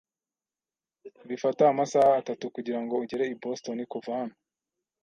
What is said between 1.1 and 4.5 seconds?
Bifata amasaha atatu kugirango ugere i Boston kuva hano.